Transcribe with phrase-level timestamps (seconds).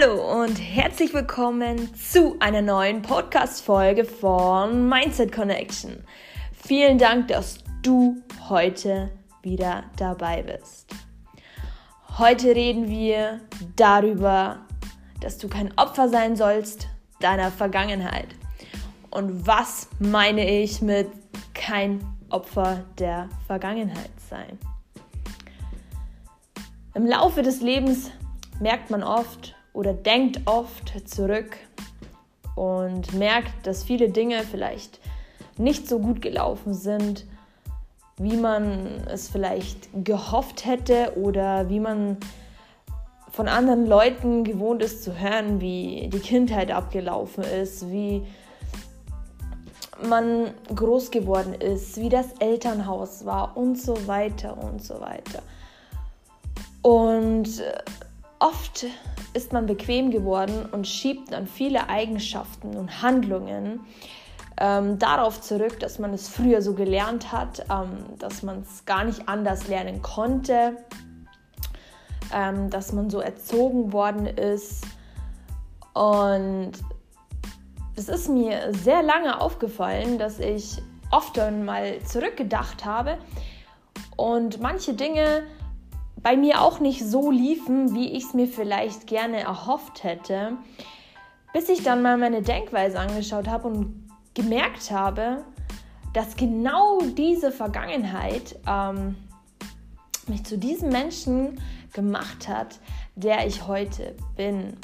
[0.00, 6.04] Hallo und herzlich willkommen zu einer neuen Podcast-Folge von Mindset Connection.
[6.52, 8.16] Vielen Dank, dass du
[8.48, 9.10] heute
[9.42, 10.94] wieder dabei bist.
[12.18, 13.40] Heute reden wir
[13.76, 14.60] darüber,
[15.20, 16.88] dass du kein Opfer sein sollst
[17.20, 18.28] deiner Vergangenheit.
[19.10, 21.08] Und was meine ich mit
[21.52, 24.58] kein Opfer der Vergangenheit sein?
[26.94, 28.10] Im Laufe des Lebens
[28.60, 31.56] merkt man oft oder denkt oft zurück
[32.56, 35.00] und merkt, dass viele Dinge vielleicht
[35.56, 37.26] nicht so gut gelaufen sind,
[38.18, 42.18] wie man es vielleicht gehofft hätte oder wie man
[43.30, 48.26] von anderen Leuten gewohnt ist zu hören, wie die Kindheit abgelaufen ist, wie
[50.02, 55.42] man groß geworden ist, wie das Elternhaus war und so weiter und so weiter.
[56.82, 57.78] Und äh,
[58.38, 58.86] oft
[59.34, 63.80] ist man bequem geworden und schiebt dann viele Eigenschaften und Handlungen
[64.58, 69.04] ähm, darauf zurück, dass man es früher so gelernt hat, ähm, dass man es gar
[69.04, 70.76] nicht anders lernen konnte,
[72.34, 74.84] ähm, dass man so erzogen worden ist.
[75.94, 76.72] Und
[77.96, 83.18] es ist mir sehr lange aufgefallen, dass ich oft dann mal zurückgedacht habe
[84.16, 85.42] und manche Dinge
[86.22, 90.56] bei mir auch nicht so liefen, wie ich es mir vielleicht gerne erhofft hätte,
[91.52, 95.44] bis ich dann mal meine Denkweise angeschaut habe und gemerkt habe,
[96.12, 99.16] dass genau diese Vergangenheit ähm,
[100.26, 101.60] mich zu diesem Menschen
[101.92, 102.78] gemacht hat,
[103.16, 104.76] der ich heute bin.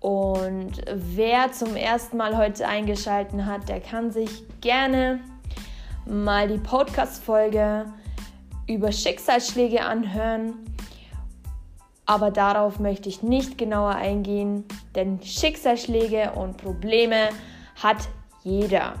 [0.00, 5.20] Und wer zum ersten Mal heute eingeschaltet hat, der kann sich gerne
[6.04, 7.86] mal die Podcast-Folge
[8.74, 10.54] über Schicksalsschläge anhören.
[12.06, 14.64] Aber darauf möchte ich nicht genauer eingehen,
[14.94, 17.28] denn Schicksalsschläge und Probleme
[17.82, 18.08] hat
[18.42, 18.94] jeder.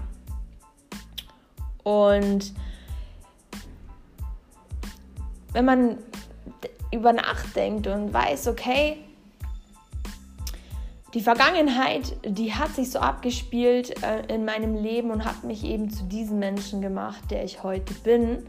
[1.82, 2.52] Und
[5.52, 5.98] wenn man
[6.92, 8.98] über nachdenkt und weiß, okay,
[11.14, 15.90] die Vergangenheit, die hat sich so abgespielt äh, in meinem Leben und hat mich eben
[15.90, 18.46] zu diesem Menschen gemacht, der ich heute bin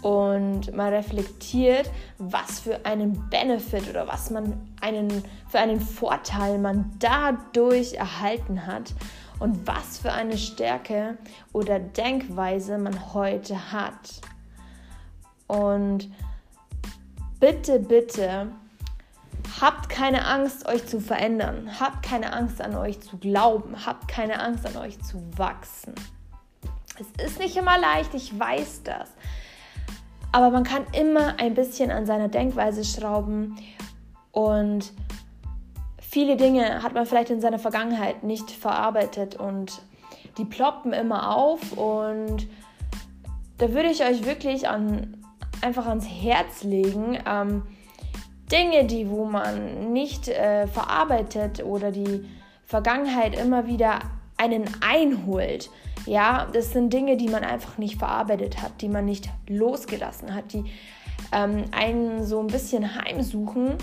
[0.00, 6.90] und mal reflektiert, was für einen Benefit oder was man einen, für einen Vorteil man
[6.98, 8.94] dadurch erhalten hat
[9.38, 11.18] und was für eine Stärke
[11.52, 14.20] oder Denkweise man heute hat.
[15.46, 16.10] Und
[17.40, 18.52] bitte, bitte,
[19.60, 21.80] habt keine Angst, euch zu verändern.
[21.80, 23.84] Habt keine Angst, an euch zu glauben.
[23.84, 25.94] Habt keine Angst, an euch zu wachsen.
[26.98, 29.10] Es ist nicht immer leicht, ich weiß das.
[30.32, 33.56] Aber man kann immer ein bisschen an seiner Denkweise schrauben
[34.32, 34.92] und
[36.00, 39.82] viele Dinge hat man vielleicht in seiner Vergangenheit nicht verarbeitet und
[40.38, 42.48] die ploppen immer auf und
[43.58, 45.18] da würde ich euch wirklich an,
[45.60, 47.62] einfach ans Herz legen, ähm,
[48.50, 52.28] Dinge, die wo man nicht äh, verarbeitet oder die
[52.64, 54.00] Vergangenheit immer wieder
[54.36, 55.70] einen einholt,
[56.06, 60.52] ja, das sind Dinge, die man einfach nicht verarbeitet hat, die man nicht losgelassen hat,
[60.52, 60.64] die
[61.32, 63.76] ähm, einen so ein bisschen heimsuchen,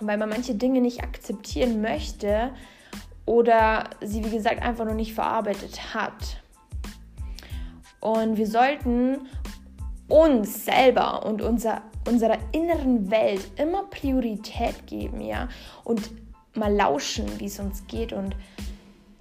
[0.00, 2.50] weil man manche Dinge nicht akzeptieren möchte
[3.26, 6.42] oder sie, wie gesagt, einfach noch nicht verarbeitet hat.
[8.00, 9.26] Und wir sollten
[10.08, 15.48] uns selber und unser, unserer inneren Welt immer Priorität geben, ja,
[15.84, 16.10] und
[16.54, 18.36] mal lauschen, wie es uns geht und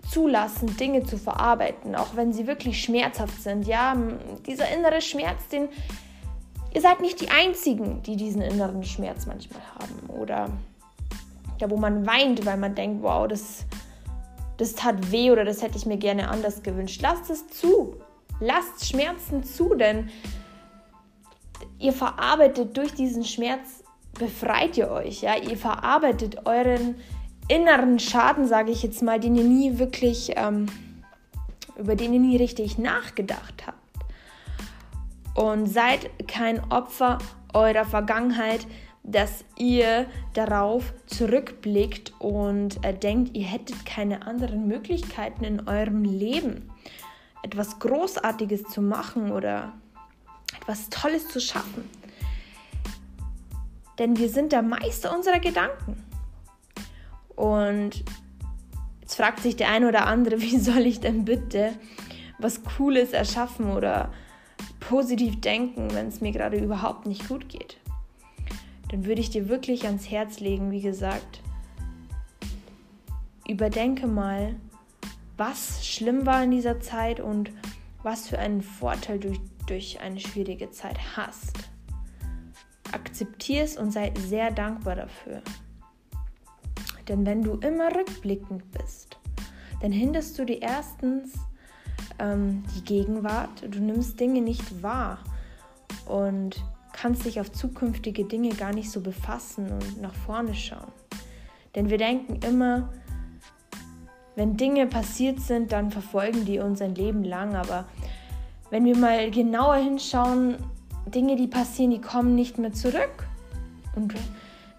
[0.09, 3.65] zulassen, Dinge zu verarbeiten, auch wenn sie wirklich schmerzhaft sind.
[3.67, 3.95] Ja,
[4.45, 5.69] dieser innere Schmerz, den
[6.73, 10.49] ihr seid nicht die einzigen, die diesen inneren Schmerz manchmal haben oder
[11.59, 13.65] ja, wo man weint, weil man denkt, wow, das
[14.57, 17.01] das tat weh oder das hätte ich mir gerne anders gewünscht.
[17.01, 17.95] Lasst es zu.
[18.39, 20.09] Lasst Schmerzen zu, denn
[21.79, 23.83] ihr verarbeitet durch diesen Schmerz
[24.17, 26.95] befreit ihr euch, ja, ihr verarbeitet euren
[27.47, 30.67] inneren Schaden, sage ich jetzt mal, den ihr nie wirklich, ähm,
[31.77, 33.77] über den ihr nie richtig nachgedacht habt.
[35.35, 37.17] Und seid kein Opfer
[37.53, 38.65] eurer Vergangenheit,
[39.03, 46.69] dass ihr darauf zurückblickt und äh, denkt, ihr hättet keine anderen Möglichkeiten in eurem Leben,
[47.41, 49.73] etwas Großartiges zu machen oder
[50.61, 51.89] etwas Tolles zu schaffen.
[53.99, 56.02] Denn wir sind der Meister unserer Gedanken.
[57.35, 58.03] Und
[59.01, 61.73] jetzt fragt sich der eine oder andere, wie soll ich denn bitte
[62.39, 64.11] was Cooles erschaffen oder
[64.79, 67.77] positiv denken, wenn es mir gerade überhaupt nicht gut geht.
[68.89, 71.41] Dann würde ich dir wirklich ans Herz legen, wie gesagt,
[73.47, 74.55] überdenke mal,
[75.37, 77.51] was schlimm war in dieser Zeit und
[78.03, 79.33] was für einen Vorteil du
[79.67, 81.57] durch eine schwierige Zeit hast.
[82.91, 85.41] Akzeptier es und sei sehr dankbar dafür.
[87.07, 89.17] Denn wenn du immer rückblickend bist,
[89.81, 91.33] dann hinderst du dir erstens
[92.19, 95.19] ähm, die Gegenwart, du nimmst Dinge nicht wahr
[96.05, 96.63] und
[96.93, 100.91] kannst dich auf zukünftige Dinge gar nicht so befassen und nach vorne schauen.
[101.75, 102.89] Denn wir denken immer,
[104.35, 107.55] wenn Dinge passiert sind, dann verfolgen die uns ein Leben lang.
[107.55, 107.85] Aber
[108.69, 110.57] wenn wir mal genauer hinschauen,
[111.07, 113.27] Dinge, die passieren, die kommen nicht mehr zurück.
[113.95, 114.13] Und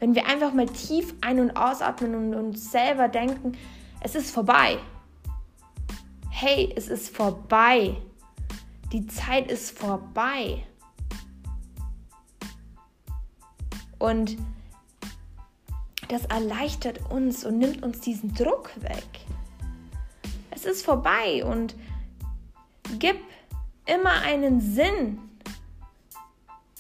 [0.05, 3.56] wenn wir einfach mal tief ein- und ausatmen und uns selber denken,
[4.03, 4.77] es ist vorbei.
[6.29, 7.97] Hey, es ist vorbei.
[8.93, 10.62] Die Zeit ist vorbei.
[13.99, 14.37] Und
[16.09, 19.09] das erleichtert uns und nimmt uns diesen Druck weg.
[20.51, 21.75] Es ist vorbei und
[22.99, 23.17] gib
[23.87, 25.19] immer einen Sinn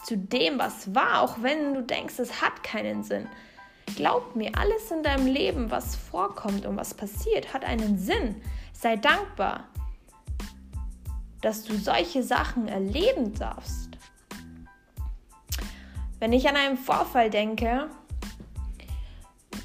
[0.04, 3.26] zu dem, was war, auch wenn du denkst, es hat keinen Sinn.
[3.96, 8.40] Glaub mir, alles in deinem Leben, was vorkommt und was passiert, hat einen Sinn.
[8.72, 9.68] Sei dankbar,
[11.40, 13.90] dass du solche Sachen erleben darfst.
[16.18, 17.88] Wenn ich an einen Vorfall denke,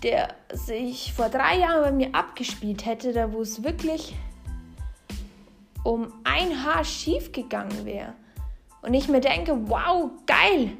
[0.03, 4.15] der sich vor drei Jahren bei mir abgespielt hätte, da wo es wirklich
[5.83, 8.13] um ein Haar schief gegangen wäre.
[8.81, 10.77] Und ich mir denke, wow, geil,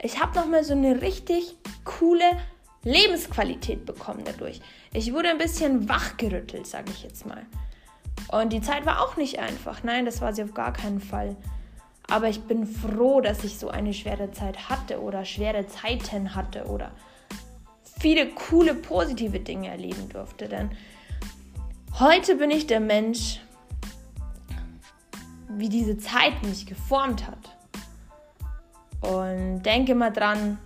[0.00, 2.24] ich habe nochmal so eine richtig coole
[2.84, 4.60] Lebensqualität bekommen dadurch.
[4.92, 7.46] Ich wurde ein bisschen wachgerüttelt, sage ich jetzt mal.
[8.28, 9.82] Und die Zeit war auch nicht einfach.
[9.84, 11.36] Nein, das war sie auf gar keinen Fall.
[12.08, 16.66] Aber ich bin froh, dass ich so eine schwere Zeit hatte oder schwere Zeiten hatte
[16.66, 16.90] oder
[18.00, 20.48] viele coole, positive Dinge erleben durfte.
[20.48, 20.70] Denn
[22.00, 23.40] heute bin ich der Mensch,
[25.56, 27.56] wie diese Zeit mich geformt hat.
[29.00, 30.58] Und denke mal dran,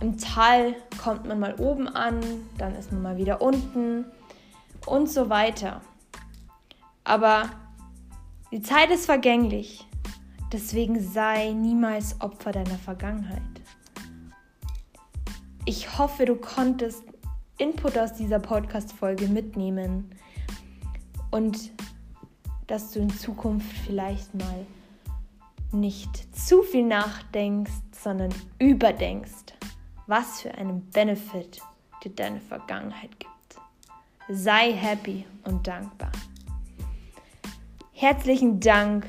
[0.00, 2.20] im Tal kommt man mal oben an,
[2.56, 4.04] dann ist man mal wieder unten
[4.86, 5.80] und so weiter.
[7.04, 7.50] Aber
[8.52, 9.86] die Zeit ist vergänglich,
[10.52, 13.42] deswegen sei niemals Opfer deiner Vergangenheit.
[15.64, 17.02] Ich hoffe, du konntest
[17.58, 20.10] Input aus dieser Podcast-Folge mitnehmen
[21.30, 21.72] und
[22.68, 24.66] dass du in Zukunft vielleicht mal
[25.72, 29.54] nicht zu viel nachdenkst, sondern überdenkst,
[30.06, 31.60] was für einen Benefit
[32.04, 33.28] dir deine Vergangenheit gibt.
[34.28, 36.12] Sei happy und dankbar.
[37.92, 39.06] Herzlichen Dank,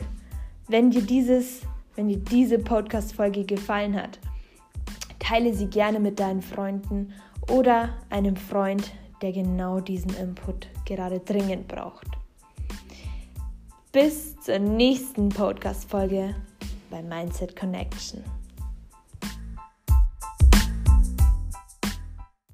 [0.68, 1.62] wenn dir dieses,
[1.96, 4.20] wenn dir diese Podcast-Folge gefallen hat
[5.30, 7.14] Teile sie gerne mit deinen Freunden
[7.52, 8.92] oder einem Freund,
[9.22, 12.08] der genau diesen Input gerade dringend braucht.
[13.92, 16.36] Bis zur nächsten Podcast-Folge
[16.92, 18.24] bei Mindset Connection.